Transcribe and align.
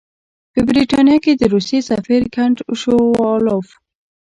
په 0.53 0.59
برټانیه 0.67 1.17
کې 1.23 1.33
د 1.35 1.43
روسیې 1.53 1.79
سفیر 1.89 2.21
کنټ 2.35 2.57
شووالوف. 2.81 3.67